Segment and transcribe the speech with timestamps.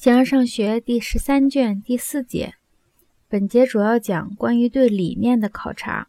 [0.00, 2.54] 形而上学第十三卷第四节，
[3.26, 6.06] 本节主要讲关于对理念的考察。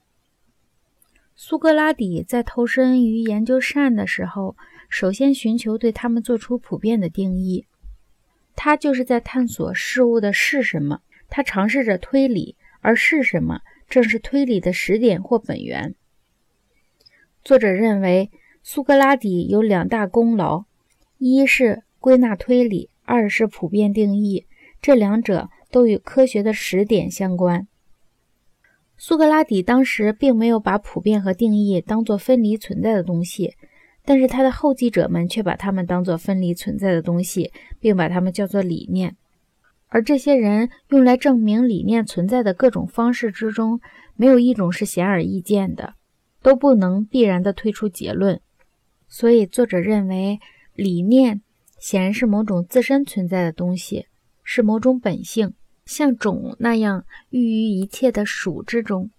[1.35, 4.55] 苏格拉底在投身于研究善的时候，
[4.89, 7.65] 首先寻求对他们做出普遍的定义。
[8.55, 15.95] 他就是在探索事物的是什么，他尝试着推理，而是什么正是推理的始点或本源。
[17.43, 18.29] 作者认为，
[18.61, 20.65] 苏格拉底有两大功劳：
[21.17, 22.91] 一是归纳推理。
[23.09, 24.45] 二是普遍定义，
[24.79, 27.67] 这两者都与科学的始点相关。
[28.97, 33.55] 苏格拉底当时并没有把普遍和定义当作分离存在的东西，
[34.05, 39.15] 但是他的后继者们却把它们当作分离存在的东西，并把它们叫做理念。
[39.87, 43.81] 而这些人用来证明理念存在的各种方式之中，
[44.15, 45.95] 没有一种是显而易见的，
[46.43, 48.39] 都不能必然地推出结论。
[49.07, 50.39] 所以，作者认为
[50.75, 51.41] 理念。
[51.79, 54.07] 显然是某种自身存在的东西，
[54.43, 55.53] 是某种本性，
[55.85, 59.09] 像种那样寓于一切的属之中。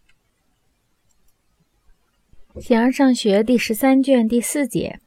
[2.60, 4.98] 形而上学第十三卷第四节，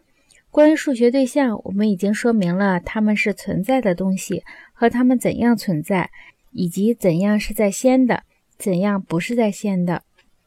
[0.50, 6.09] 关于数学对象，我们已经说明了它们是存在的东西和它们怎样存在，
[6.52, 8.23] 以及怎样是在先的，
[8.58, 10.03] 怎样不是在先的。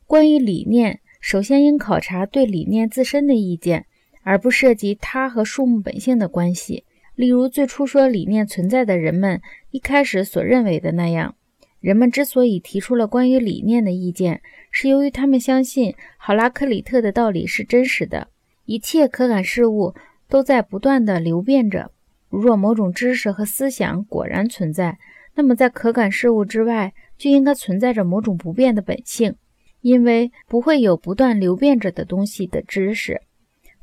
[0.06, 3.84] 关于理念，首先应考察对理念自身的意见，
[4.22, 6.84] 而不涉及它和数目本性的关系。
[7.16, 11.34] 例如，最初说理念存在的人们一开始所认为的那样，
[11.80, 18.28] 人们之所以提出了关于理念的意见，是由于他们相信好拉克里特的道理是真实的，
[18.66, 19.94] 一切可感事物
[20.28, 21.90] 都在不断地流变着。
[22.28, 24.98] 若某种知识和思想果然存在，
[25.36, 29.34] 那么在可感事物之外就应该存在着某种不变的本性，
[29.80, 33.22] 因为不会有不断流变着的东西的知识。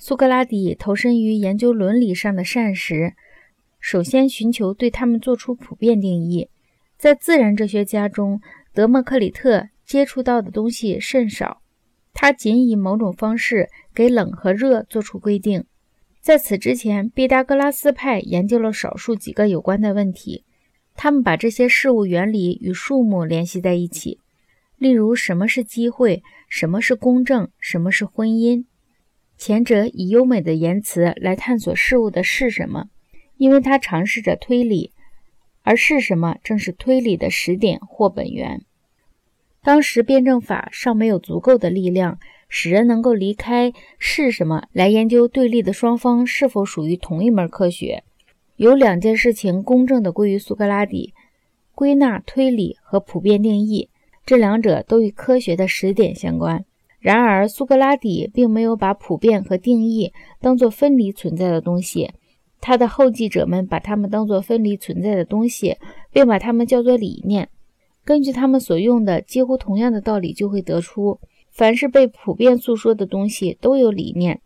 [0.06, 3.14] 苏格拉底投身于研究伦理上的善时，
[3.80, 6.50] 首先寻求对他们做出普遍定义。
[6.98, 8.42] 在自然哲学家中，
[8.74, 11.62] 德谟克里特接触到的东西甚少，
[12.14, 15.64] 他仅以某种方式给冷和热做出规定。
[16.20, 20.44] 在此之前，毕达哥拉斯派研究了少数几个有关的问题，
[20.98, 24.20] 他们把这些事物原理与数目联系在一起，
[24.78, 28.66] 例如什么是机会，什么是公正，什么是婚姻。
[29.38, 32.90] 前者以优美的言辞来探索事物的是什么，
[33.38, 34.92] 因为他尝试着推理，
[35.64, 38.62] 而是什么正是推理的始点或本源。
[39.62, 48.04] 当时辩证法尚没有足够的力量，使人能够离开是什么来研究对立的双方是否属于同一门科学。
[48.56, 51.14] 有两件事情公正地归于苏格拉底：
[51.74, 53.90] 归纳、推理和普遍定义，
[54.26, 56.66] 这两者都与科学的始点相关。
[57.04, 62.12] 然而，苏格拉底并没有把普遍和定义当作分离存在的东西，
[62.62, 65.76] 他的后继者们把它们当作分离存在的东西，
[66.14, 67.50] 并把它们叫做理念。
[68.06, 71.20] 根据他们所用的几乎同样的道理，就会得出，
[71.52, 74.40] 凡是被普遍诉说的东西都有理念。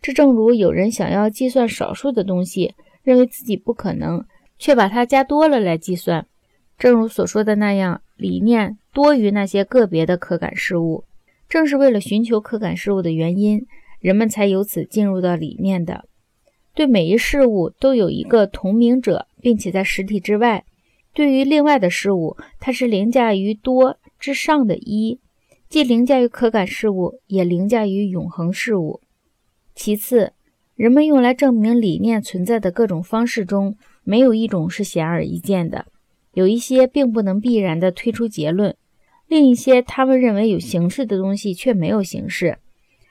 [0.00, 2.74] 这正如有人想要计算少数的东西，
[3.04, 4.24] 认为自己不可能，
[4.58, 6.26] 却把它加多了来计算。
[6.76, 11.04] 正如所说的那样，理念多于那些个别的可感事物。
[11.52, 13.66] 正是为了寻求可感事物的原因，
[14.00, 16.06] 人们才由此进入到理念的。
[16.72, 20.64] 对每一事物都有一个同名者，并且在实体之外。
[21.12, 25.20] 对于另外的事物，它是凌驾于多之上的一，
[25.68, 29.00] 既凌驾于可感事物，也凌驾于永恒事物。
[29.74, 30.32] 其次，
[30.74, 35.84] 人们用来证明理念存在的各种方式中，没有一种是显而易见的，
[36.32, 38.74] 有一些并不能必然地推出结论。
[39.32, 42.58] 另一些他们认为有形式的东西却没有形式。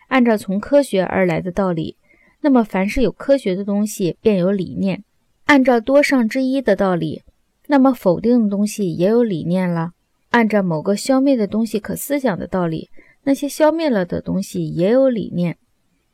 [0.10, 1.98] 按照从科学而来的道理，
[2.42, 5.04] 那么凡是有科学的东西便有理念。
[5.46, 7.24] 按照多上之一的道理，
[7.66, 9.94] 那么否定的东西也有理念了。
[10.30, 12.92] 按照某个消灭的东西可思想的道理，
[13.24, 15.58] 那些消灭了的东西也有理念，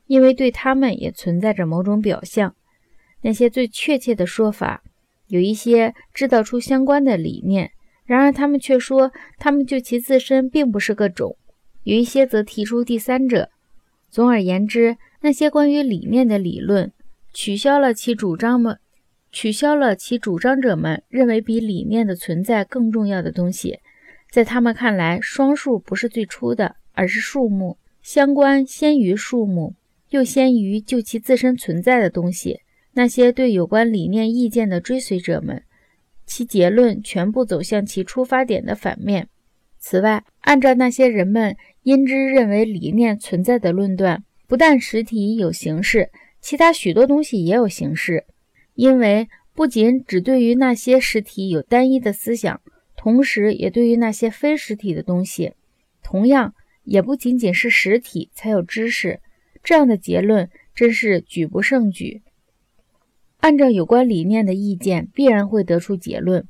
[0.05, 2.55] 因为对他们也存在着某种表象。
[3.23, 4.81] 那些最确切的说法，
[5.27, 7.71] 有一些制造出相关的理念。
[8.07, 11.35] 然而，他们却说，他们就其自身并不是个种；
[11.83, 13.49] 有一些则提出第三者。
[14.09, 16.93] 总而言之，那些关于理念的理论，
[17.33, 18.79] 取消了其主张们，
[19.31, 23.79] 取消了其主张者们认为比理念的存在更重要的东西。
[24.31, 29.75] 在他们看来，双数不是最初的，而是数目相关先于数目，
[30.11, 32.61] 又先于就其自身存在的东西。
[32.93, 35.61] 那些对有关理念意见的追随者们。
[36.27, 39.27] 其结论全部走向其出发点的反面。
[39.79, 48.25] 此外，按照那些人们因之认为理念存在的论断，不但实体有形式，其他许多东西也有形式，
[48.75, 52.59] 因为不仅只对于那些实体有单一的思想，
[52.95, 55.53] 同时也对于那些非实体的东西，
[56.03, 56.53] 同样
[56.83, 59.19] 也不仅仅是实体才有知识。
[59.63, 62.21] 这样的结论真是举不胜举。
[63.37, 66.47] 按照有关理念的意见，必然会得出结论：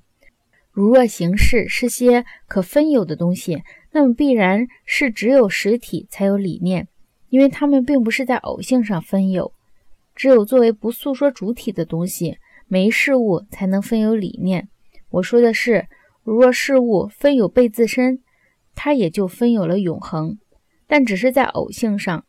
[0.71, 6.87] 如若形式是些可分有的东西，那么必然是只有实体才有理念，
[7.29, 9.51] 因为它们并不是在偶性上分有。
[10.15, 12.37] 只有作为不诉说主体的东西。
[12.69, 14.67] 没事物才能分有理念。
[15.09, 15.87] 我说的是，
[16.25, 18.19] 如若事物分有被自身，
[18.75, 20.37] 它也就分有了永恒，
[20.85, 22.25] 但只是在偶性上，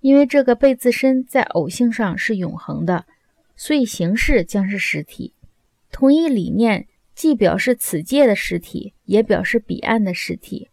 [0.00, 3.04] 因为这个被自身在偶性上是永恒的，
[3.56, 5.34] 所以形式将是实体。
[5.90, 10.68] 同一理念既表示此界的实体，也表示彼岸的实体。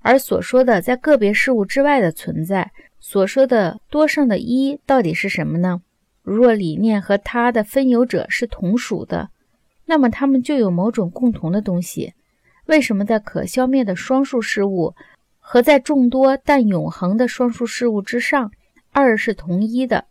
[0.00, 5.82] 而所说的在个别事物之外的存在，所说的多上的一，到底是什么呢？
[6.22, 9.30] 如若理念和它的分有者是同属的，
[9.86, 12.14] 那么它们就有某种共同的东西。
[12.66, 14.94] 为什么在可消灭的双数事物
[15.38, 18.52] 和在众多但永恒的双数事物之上，
[18.92, 20.04] 二是同一的，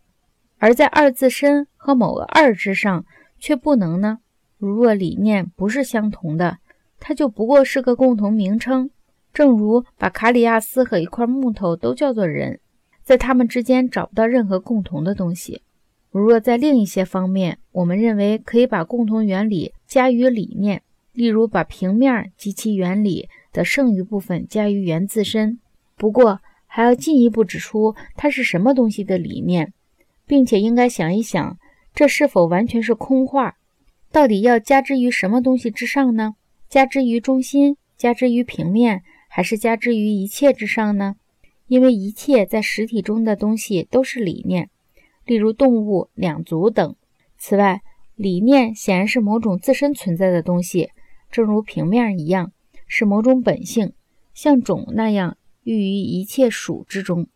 [0.58, 3.06] 而在二自身和某个二之上
[3.38, 4.18] 却不能呢？
[4.58, 6.58] 如若理念不是相同的，
[6.98, 8.90] 它就不过是个共同名称。
[9.32, 12.60] 正如把卡里亚斯和一块木头都叫做人，
[13.02, 15.62] 在它们之间找不到任何共同的东西。
[16.10, 20.82] 如若在另一些方面，我们认为可以把共同原理加于理念，
[21.14, 25.58] 例如把平面及其原理的剩余部分加于圆自身。
[25.96, 29.72] 不过，还要进一步指出它是什么东西的理念，
[30.26, 31.56] 并且应该想一想，
[31.94, 33.56] 这是否完全是空话？
[34.12, 36.34] 到底要加之于什么东西之上呢？
[36.68, 41.16] 加之于中心，加之于平面，还是加之于一切之上呢？
[41.66, 44.70] 因为一切在实体中的东西都是理念。
[45.24, 46.96] 例如动物、两足等。
[47.38, 47.82] 此外，
[48.16, 50.90] 理念显然是某种自身存在的东西，
[51.30, 52.52] 正如平面一样，
[52.88, 53.92] 是某种本性，
[54.34, 57.28] 像种那样寓于一切属之中。